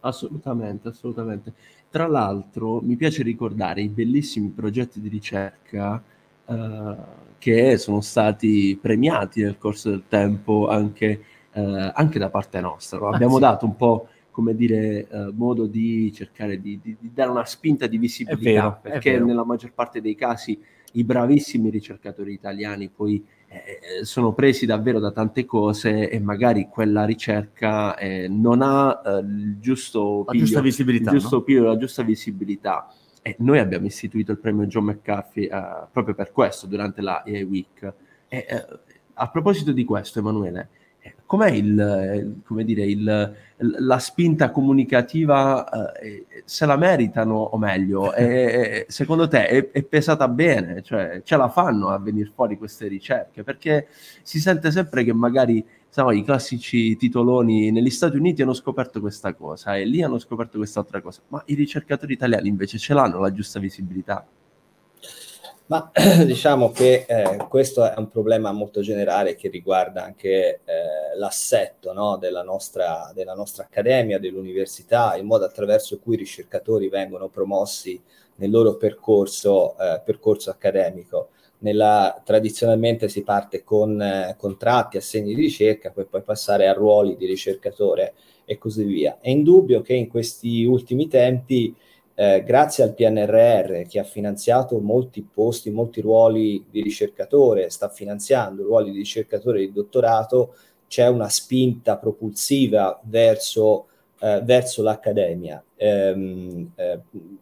Assolutamente, 0.00 0.88
assolutamente. 0.88 1.52
Tra 1.90 2.06
l'altro 2.06 2.80
mi 2.80 2.96
piace 2.96 3.22
ricordare 3.22 3.82
i 3.82 3.88
bellissimi 3.88 4.48
progetti 4.48 5.00
di 5.00 5.08
ricerca 5.08 6.02
eh, 6.46 6.96
che 7.38 7.76
sono 7.76 8.00
stati 8.00 8.78
premiati 8.80 9.42
nel 9.42 9.58
corso 9.58 9.90
del 9.90 10.04
tempo 10.08 10.68
anche, 10.68 11.24
eh, 11.52 11.92
anche 11.94 12.18
da 12.18 12.30
parte 12.30 12.60
nostra. 12.60 12.98
No? 12.98 13.08
Abbiamo 13.08 13.34
ah, 13.34 13.38
sì. 13.38 13.42
dato 13.42 13.64
un 13.66 13.76
po' 13.76 14.08
come 14.30 14.54
dire, 14.54 15.06
eh, 15.08 15.32
modo 15.32 15.66
di 15.66 16.12
cercare 16.12 16.60
di, 16.60 16.78
di, 16.82 16.96
di, 17.00 17.10
dare 17.14 17.30
una 17.30 17.46
spinta 17.46 17.86
di 17.86 17.96
visibilità, 17.96 18.42
vero, 18.42 18.78
perché 18.82 19.18
nella 19.18 19.44
maggior 19.44 19.72
parte 19.72 20.02
dei 20.02 20.14
casi 20.14 20.60
i 20.92 21.04
bravissimi 21.04 21.70
ricercatori 21.70 22.32
italiani 22.32 22.88
poi 22.88 23.24
eh, 23.48 24.04
sono 24.04 24.32
presi 24.32 24.66
davvero 24.66 24.98
da 24.98 25.12
tante 25.12 25.44
cose 25.44 26.10
e 26.10 26.18
magari 26.18 26.68
quella 26.68 27.04
ricerca 27.04 27.96
eh, 27.96 28.26
non 28.28 28.60
ha 28.60 29.00
eh, 29.04 29.18
il 29.18 29.58
giusto 29.60 30.24
la 30.26 30.32
piglio, 30.32 30.44
giusta 30.44 30.60
visibilità, 30.60 31.10
il 31.10 31.18
giusto 31.18 31.36
no? 31.36 31.42
piglio, 31.42 31.64
la 31.64 31.76
giusta 31.76 32.02
visibilità. 32.02 32.92
E 33.22 33.34
noi 33.40 33.58
abbiamo 33.58 33.86
istituito 33.86 34.32
il 34.32 34.38
premio 34.38 34.66
John 34.66 34.84
McAfee 34.84 35.48
eh, 35.48 35.86
proprio 35.90 36.14
per 36.14 36.32
questo 36.32 36.66
durante 36.66 37.00
la 37.00 37.24
EA 37.24 37.44
Week. 37.44 37.92
E, 38.28 38.46
eh, 38.48 38.66
a 39.14 39.28
proposito 39.28 39.72
di 39.72 39.84
questo, 39.84 40.18
Emanuele, 40.18 40.68
com'è 41.26 41.50
il, 41.50 42.40
come 42.44 42.64
dire, 42.64 42.84
il, 42.84 43.34
la 43.56 43.98
spinta 43.98 44.50
comunicativa, 44.50 45.92
eh, 45.94 46.26
se 46.44 46.64
la 46.66 46.76
meritano 46.76 47.34
o 47.34 47.58
meglio, 47.58 48.12
è, 48.12 48.86
secondo 48.88 49.28
te 49.28 49.46
è, 49.48 49.70
è, 49.70 49.82
pesata 49.82 50.28
bene, 50.28 50.82
cioè 50.82 51.20
ce 51.24 51.36
la 51.36 51.48
fanno 51.48 51.88
a 51.88 51.98
venire 51.98 52.30
fuori 52.32 52.56
queste 52.56 52.86
ricerche? 52.86 53.42
Perché 53.42 53.88
si 54.22 54.38
sente 54.38 54.70
sempre 54.70 55.04
che 55.04 55.12
magari 55.12 55.64
so, 55.88 56.10
i 56.10 56.22
classici 56.22 56.96
titoloni 56.96 57.70
negli 57.70 57.90
Stati 57.90 58.16
Uniti 58.16 58.42
hanno 58.42 58.54
scoperto 58.54 59.00
questa 59.00 59.34
cosa 59.34 59.76
e 59.76 59.84
lì 59.84 60.02
hanno 60.02 60.18
scoperto 60.18 60.58
quest'altra 60.58 61.00
cosa, 61.00 61.20
ma 61.28 61.42
i 61.46 61.54
ricercatori 61.54 62.12
italiani 62.12 62.48
invece 62.48 62.78
ce 62.78 62.94
l'hanno 62.94 63.18
la 63.18 63.32
giusta 63.32 63.58
visibilità. 63.58 64.26
Ma 65.68 65.90
diciamo 66.24 66.70
che 66.70 67.06
eh, 67.08 67.38
questo 67.48 67.90
è 67.90 67.94
un 67.96 68.08
problema 68.08 68.52
molto 68.52 68.82
generale 68.82 69.34
che 69.34 69.48
riguarda 69.48 70.04
anche 70.04 70.60
eh, 70.64 71.16
l'assetto 71.16 71.92
no, 71.92 72.16
della, 72.18 72.44
nostra, 72.44 73.10
della, 73.12 73.34
nostra, 73.34 73.64
accademia, 73.64 74.20
dell'università, 74.20 75.16
il 75.16 75.24
modo 75.24 75.44
attraverso 75.44 75.98
cui 75.98 76.14
i 76.14 76.18
ricercatori 76.18 76.88
vengono 76.88 77.28
promossi 77.28 78.00
nel 78.36 78.50
loro 78.50 78.76
percorso, 78.76 79.76
eh, 79.76 80.00
percorso 80.04 80.50
accademico. 80.50 81.30
Nella, 81.58 82.20
tradizionalmente 82.24 83.08
si 83.08 83.22
parte 83.22 83.64
con 83.64 84.00
eh, 84.00 84.36
contratti, 84.38 84.98
assegni 84.98 85.34
di 85.34 85.40
ricerca, 85.40 85.90
poi 85.90 86.04
poi 86.04 86.22
passare 86.22 86.68
a 86.68 86.74
ruoli 86.74 87.16
di 87.16 87.26
ricercatore 87.26 88.14
e 88.44 88.56
così 88.56 88.84
via. 88.84 89.18
È 89.20 89.30
indubbio 89.30 89.80
che 89.80 89.94
in 89.94 90.06
questi 90.06 90.64
ultimi 90.64 91.08
tempi 91.08 91.74
eh, 92.18 92.42
grazie 92.44 92.82
al 92.82 92.94
PNRR 92.94 93.86
che 93.86 93.98
ha 93.98 94.04
finanziato 94.04 94.78
molti 94.80 95.20
posti, 95.22 95.70
molti 95.70 96.00
ruoli 96.00 96.64
di 96.70 96.80
ricercatore, 96.80 97.68
sta 97.68 97.90
finanziando 97.90 98.62
ruoli 98.62 98.90
di 98.90 98.96
ricercatore 98.96 99.58
di 99.58 99.70
dottorato, 99.70 100.54
c'è 100.88 101.06
una 101.08 101.28
spinta 101.28 101.98
propulsiva 101.98 102.98
verso, 103.04 103.88
eh, 104.20 104.40
verso 104.42 104.82
l'accademia. 104.82 105.62
Ehm, 105.76 106.72
eh, 106.74 107.00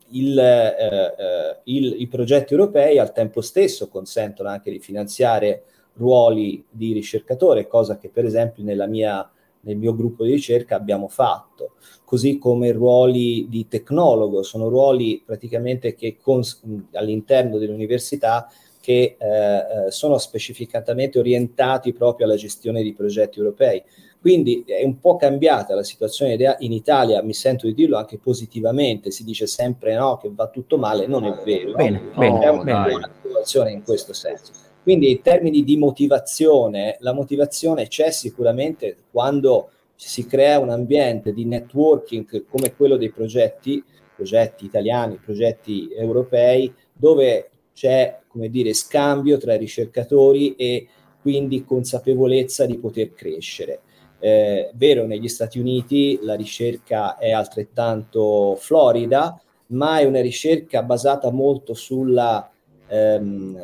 il, 0.08 0.36
eh, 0.36 0.76
eh, 0.76 1.56
il, 1.64 2.00
I 2.00 2.08
progetti 2.08 2.52
europei 2.52 2.98
al 2.98 3.12
tempo 3.12 3.42
stesso 3.42 3.86
consentono 3.86 4.48
anche 4.48 4.72
di 4.72 4.80
finanziare 4.80 5.62
ruoli 5.94 6.64
di 6.68 6.92
ricercatore, 6.92 7.68
cosa 7.68 7.96
che 7.96 8.08
per 8.08 8.24
esempio 8.24 8.64
nella 8.64 8.86
mia 8.86 9.30
nel 9.64 9.76
mio 9.76 9.94
gruppo 9.94 10.24
di 10.24 10.32
ricerca 10.32 10.76
abbiamo 10.76 11.08
fatto, 11.08 11.72
così 12.04 12.38
come 12.38 12.72
ruoli 12.72 13.48
di 13.48 13.66
tecnologo, 13.68 14.42
sono 14.42 14.68
ruoli 14.68 15.22
praticamente 15.24 15.94
che 15.94 16.16
cons- 16.20 16.62
all'interno 16.92 17.58
dell'università 17.58 18.48
che 18.80 19.16
eh, 19.18 19.26
eh, 19.26 19.90
sono 19.90 20.18
specificatamente 20.18 21.18
orientati 21.18 21.94
proprio 21.94 22.26
alla 22.26 22.36
gestione 22.36 22.82
di 22.82 22.92
progetti 22.92 23.38
europei. 23.38 23.82
Quindi 24.20 24.62
è 24.66 24.84
un 24.84 25.00
po' 25.00 25.16
cambiata 25.16 25.74
la 25.74 25.82
situazione 25.82 26.36
in 26.58 26.72
Italia, 26.72 27.22
mi 27.22 27.34
sento 27.34 27.66
di 27.66 27.74
dirlo 27.74 27.96
anche 27.96 28.18
positivamente, 28.18 29.10
si 29.10 29.24
dice 29.24 29.46
sempre 29.46 29.94
no, 29.96 30.18
che 30.18 30.30
va 30.34 30.48
tutto 30.48 30.78
male, 30.78 31.06
non 31.06 31.24
è 31.24 31.42
vero. 31.44 31.72
Bene, 31.72 32.00
no? 32.12 32.18
bene, 32.18 32.40
è 32.40 32.48
una 32.48 33.10
situazione 33.22 33.72
in 33.72 33.82
questo 33.82 34.12
senso. 34.12 34.52
Quindi 34.84 35.10
in 35.10 35.22
termini 35.22 35.64
di 35.64 35.78
motivazione, 35.78 36.98
la 37.00 37.14
motivazione 37.14 37.88
c'è 37.88 38.10
sicuramente 38.10 38.96
quando 39.10 39.70
si 39.94 40.26
crea 40.26 40.58
un 40.58 40.68
ambiente 40.68 41.32
di 41.32 41.46
networking 41.46 42.44
come 42.46 42.74
quello 42.76 42.98
dei 42.98 43.10
progetti, 43.10 43.82
progetti 44.14 44.66
italiani, 44.66 45.16
progetti 45.16 45.88
europei, 45.90 46.70
dove 46.92 47.48
c'è, 47.72 48.20
come 48.28 48.50
dire, 48.50 48.74
scambio 48.74 49.38
tra 49.38 49.54
i 49.54 49.58
ricercatori 49.58 50.54
e 50.54 50.86
quindi 51.22 51.64
consapevolezza 51.64 52.66
di 52.66 52.76
poter 52.76 53.14
crescere. 53.14 53.80
Eh, 54.18 54.70
vero, 54.74 55.06
negli 55.06 55.28
Stati 55.28 55.58
Uniti 55.58 56.18
la 56.20 56.34
ricerca 56.34 57.16
è 57.16 57.30
altrettanto 57.30 58.54
florida, 58.58 59.40
ma 59.68 60.00
è 60.00 60.04
una 60.04 60.20
ricerca 60.20 60.82
basata 60.82 61.30
molto 61.30 61.72
sulla 61.72 62.50
ehm, 62.94 63.56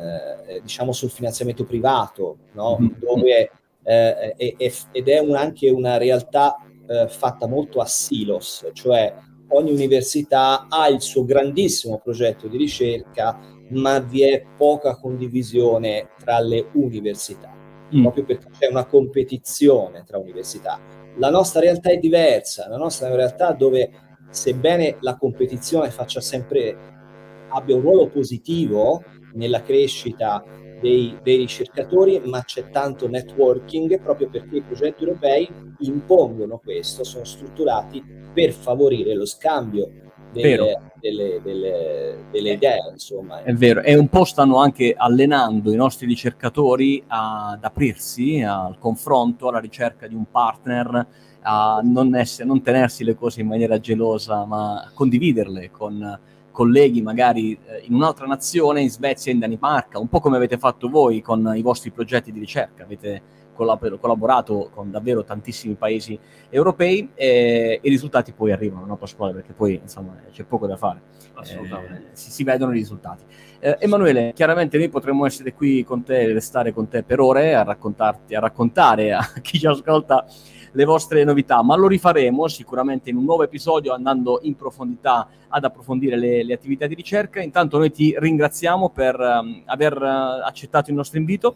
eh, 0.47 0.61
diciamo 0.61 0.91
sul 0.91 1.09
finanziamento 1.09 1.63
privato, 1.63 2.37
no? 2.53 2.77
mm-hmm. 2.79 2.93
dove, 2.99 3.51
eh, 3.83 4.33
è, 4.35 4.55
è, 4.57 4.71
ed 4.91 5.07
è 5.07 5.19
un, 5.19 5.35
anche 5.35 5.69
una 5.69 5.97
realtà 5.97 6.57
eh, 6.87 7.07
fatta 7.07 7.47
molto 7.47 7.79
a 7.79 7.85
silos, 7.85 8.69
cioè 8.73 9.13
ogni 9.49 9.71
università 9.71 10.67
ha 10.69 10.87
il 10.87 11.01
suo 11.01 11.25
grandissimo 11.25 11.99
progetto 11.99 12.47
di 12.47 12.57
ricerca, 12.57 13.39
ma 13.69 13.99
vi 13.99 14.23
è 14.23 14.43
poca 14.57 14.95
condivisione 14.97 16.09
tra 16.17 16.39
le 16.39 16.67
università, 16.73 17.53
mm. 17.95 18.01
proprio 18.01 18.25
perché 18.25 18.47
c'è 18.57 18.67
una 18.67 18.85
competizione 18.85 20.03
tra 20.05 20.17
università. 20.17 20.79
La 21.17 21.29
nostra 21.29 21.59
realtà 21.59 21.89
è 21.89 21.97
diversa, 21.97 22.67
la 22.69 22.77
nostra 22.77 23.07
è 23.07 23.09
una 23.09 23.19
realtà 23.19 23.51
dove 23.51 23.91
sebbene 24.29 24.97
la 25.01 25.17
competizione 25.17 25.89
faccia 25.89 26.21
sempre 26.21 26.99
abbia 27.49 27.75
un 27.75 27.81
ruolo 27.81 28.07
positivo 28.07 29.03
nella 29.33 29.61
crescita 29.61 30.43
dei, 30.79 31.17
dei, 31.21 31.37
ricercatori, 31.37 32.21
ma 32.25 32.43
c'è 32.43 32.69
tanto 32.69 33.07
networking 33.07 34.01
proprio 34.01 34.29
perché 34.29 34.57
i 34.57 34.61
progetti 34.61 35.03
europei 35.03 35.47
impongono 35.79 36.59
questo, 36.63 37.03
sono 37.03 37.23
strutturati 37.23 38.03
per 38.33 38.51
favorire 38.51 39.13
lo 39.13 39.25
scambio 39.25 39.89
delle, 40.31 40.77
delle, 40.99 41.41
delle, 41.43 42.25
delle, 42.31 42.51
idee, 42.53 42.89
insomma. 42.91 43.43
È 43.43 43.53
vero, 43.53 43.81
e 43.81 43.95
un 43.95 44.07
po' 44.07 44.23
stanno 44.23 44.57
anche 44.57 44.93
allenando 44.97 45.71
i 45.71 45.75
nostri 45.75 46.07
ricercatori 46.07 47.03
ad 47.07 47.63
aprirsi 47.63 48.41
al 48.41 48.77
confronto, 48.79 49.49
alla 49.49 49.59
ricerca 49.59 50.07
di 50.07 50.15
un 50.15 50.25
partner, 50.29 51.07
a 51.41 51.81
non, 51.83 52.15
essere, 52.15 52.47
non 52.47 52.61
tenersi 52.61 53.03
le 53.03 53.15
cose 53.15 53.41
in 53.41 53.47
maniera 53.47 53.79
gelosa, 53.79 54.45
ma 54.45 54.89
condividerle 54.93 55.69
con 55.71 56.19
colleghi 56.51 57.01
magari 57.01 57.57
eh, 57.65 57.83
in 57.85 57.93
un'altra 57.93 58.25
nazione, 58.25 58.81
in 58.81 58.89
Svezia, 58.89 59.31
in 59.31 59.39
Danimarca, 59.39 59.99
un 59.99 60.07
po' 60.07 60.19
come 60.19 60.37
avete 60.37 60.57
fatto 60.57 60.89
voi 60.89 61.21
con 61.21 61.51
i 61.55 61.61
vostri 61.61 61.91
progetti 61.91 62.31
di 62.31 62.39
ricerca. 62.39 62.83
Avete 62.83 63.21
collab- 63.53 63.99
collaborato 63.99 64.69
con 64.73 64.91
davvero 64.91 65.23
tantissimi 65.23 65.75
paesi 65.75 66.17
europei 66.49 67.09
e 67.13 67.79
i 67.81 67.89
risultati 67.89 68.31
poi 68.31 68.51
arrivano, 68.51 68.85
no 68.85 68.97
Pasquale? 68.97 69.33
Perché 69.33 69.53
poi 69.53 69.79
insomma 69.81 70.15
c'è 70.31 70.43
poco 70.43 70.67
da 70.67 70.77
fare. 70.77 71.01
Assolutamente. 71.33 72.09
Eh, 72.11 72.15
si, 72.15 72.31
si, 72.31 72.43
vedono 72.43 72.71
i 72.71 72.75
risultati. 72.75 73.23
Eh, 73.59 73.77
Emanuele, 73.79 74.33
chiaramente 74.33 74.77
noi 74.77 74.89
potremmo 74.89 75.25
essere 75.25 75.53
qui 75.53 75.83
con 75.83 76.03
te, 76.03 76.33
restare 76.33 76.73
con 76.73 76.87
te 76.87 77.03
per 77.03 77.19
ore 77.19 77.55
a 77.55 77.63
raccontarti, 77.63 78.35
a 78.35 78.39
raccontare 78.39 79.13
a 79.13 79.21
chi 79.41 79.59
ci 79.59 79.67
ascolta 79.67 80.25
le 80.71 80.85
vostre 80.85 81.23
novità, 81.23 81.61
ma 81.61 81.75
lo 81.75 81.87
rifaremo 81.87 82.47
sicuramente 82.47 83.09
in 83.09 83.17
un 83.17 83.23
nuovo 83.23 83.43
episodio 83.43 83.93
andando 83.93 84.39
in 84.43 84.55
profondità 84.55 85.27
ad 85.49 85.63
approfondire 85.63 86.17
le, 86.17 86.43
le 86.43 86.53
attività 86.53 86.87
di 86.87 86.95
ricerca. 86.95 87.41
Intanto 87.41 87.77
noi 87.77 87.91
ti 87.91 88.15
ringraziamo 88.17 88.89
per 88.89 89.19
um, 89.19 89.63
aver 89.65 90.01
uh, 90.01 90.45
accettato 90.45 90.89
il 90.89 90.95
nostro 90.95 91.19
invito. 91.19 91.55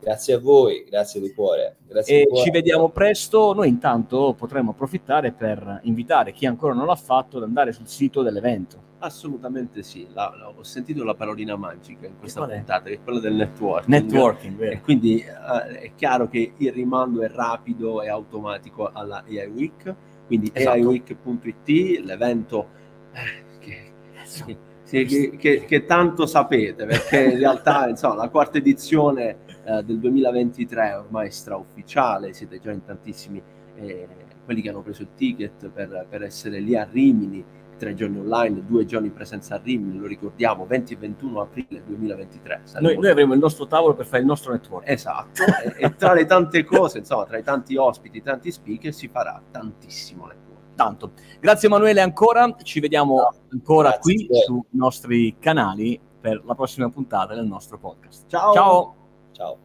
Grazie 0.00 0.34
a 0.34 0.38
voi, 0.38 0.84
grazie 0.86 1.20
di 1.20 1.32
cuore. 1.32 1.76
Grazie 1.88 2.14
e 2.14 2.18
di 2.20 2.26
cuore. 2.26 2.44
ci 2.44 2.50
vediamo 2.50 2.90
presto. 2.90 3.54
Noi 3.54 3.68
intanto 3.68 4.34
potremo 4.36 4.72
approfittare 4.72 5.32
per 5.32 5.80
invitare 5.84 6.32
chi 6.32 6.46
ancora 6.46 6.74
non 6.74 6.86
l'ha 6.86 6.94
fatto 6.94 7.38
ad 7.38 7.42
andare 7.42 7.72
sul 7.72 7.88
sito 7.88 8.22
dell'evento. 8.22 8.92
Assolutamente 9.04 9.82
sì, 9.82 10.06
la, 10.14 10.34
la, 10.34 10.48
ho 10.48 10.62
sentito 10.62 11.04
la 11.04 11.14
parolina 11.14 11.56
magica 11.56 12.06
in 12.06 12.18
questa 12.18 12.46
puntata, 12.46 12.84
che 12.84 12.94
è 12.94 13.02
quella 13.02 13.20
del 13.20 13.34
networking. 13.34 14.02
Networking, 14.02 14.56
vero. 14.56 14.72
E 14.72 14.80
quindi 14.80 15.18
eh, 15.18 15.78
è 15.78 15.92
chiaro 15.94 16.26
che 16.26 16.54
il 16.56 16.72
rimando 16.72 17.20
è 17.20 17.28
rapido 17.28 18.00
e 18.00 18.08
automatico 18.08 18.90
alla 18.90 19.22
AI 19.28 19.46
Week, 19.48 19.94
quindi 20.26 20.50
esatto. 20.54 20.78
aiweek.it, 20.78 22.00
l'evento 22.02 22.68
eh, 23.12 23.58
che, 23.58 23.92
che, 24.86 25.04
che, 25.04 25.36
che, 25.36 25.64
che 25.66 25.84
tanto 25.84 26.24
sapete, 26.24 26.86
perché 26.86 27.24
in 27.24 27.38
realtà 27.38 27.86
insomma, 27.90 28.14
la 28.14 28.30
quarta 28.30 28.56
edizione 28.56 29.36
eh, 29.64 29.82
del 29.82 29.98
2023 29.98 30.94
ormai 30.94 31.30
straufficiale, 31.30 32.32
siete 32.32 32.58
già 32.58 32.70
in 32.70 32.82
tantissimi 32.82 33.42
eh, 33.76 34.08
quelli 34.44 34.62
che 34.62 34.68
hanno 34.70 34.82
preso 34.82 35.02
il 35.02 35.08
ticket 35.14 35.68
per, 35.68 36.06
per, 36.08 36.22
essere 36.22 36.60
lì 36.60 36.76
a 36.76 36.86
Rimini, 36.90 37.44
tre 37.76 37.94
giorni 37.94 38.18
online, 38.18 38.64
due 38.66 38.84
giorni 38.84 39.08
in 39.08 39.12
presenza 39.12 39.54
a 39.54 39.60
Rimini, 39.62 39.98
lo 39.98 40.06
ricordiamo, 40.06 40.66
20 40.66 40.92
e 40.92 40.96
21 40.96 41.40
aprile 41.40 41.82
2023. 41.84 42.62
Noi, 42.80 42.96
noi, 42.96 43.10
avremo 43.10 43.34
il 43.34 43.40
nostro 43.40 43.66
tavolo 43.66 43.94
per 43.94 44.06
fare 44.06 44.20
il 44.20 44.26
nostro 44.26 44.52
network. 44.52 44.88
Esatto, 44.88 45.42
e, 45.42 45.84
e, 45.84 45.94
tra 45.94 46.12
le 46.12 46.24
tante 46.26 46.64
cose, 46.64 46.98
insomma, 46.98 47.24
tra 47.24 47.38
i 47.38 47.42
tanti 47.42 47.76
ospiti, 47.76 48.22
tanti 48.22 48.50
speaker, 48.50 48.92
si 48.92 49.08
farà 49.08 49.40
tantissimo 49.50 50.26
network. 50.26 50.42
Tanto. 50.74 51.12
Grazie 51.40 51.68
Emanuele 51.68 52.00
ancora, 52.00 52.52
ci 52.62 52.80
vediamo 52.80 53.14
no, 53.14 53.34
ancora 53.52 53.96
qui 53.98 54.28
sui 54.30 54.60
nostri 54.70 55.36
canali 55.38 56.00
per 56.20 56.42
la 56.44 56.54
prossima 56.54 56.88
puntata 56.88 57.34
del 57.34 57.46
nostro 57.46 57.78
podcast. 57.78 58.28
Ciao! 58.28 58.52
Ciao! 58.52 58.94
Ciao. 59.32 59.58